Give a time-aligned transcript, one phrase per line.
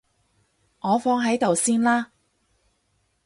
[0.79, 2.11] 我放喺度先啦